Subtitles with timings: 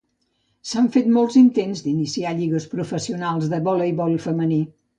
[0.69, 4.63] S'han fet molts intents d'iniciar lligues professionals de voleibol femení.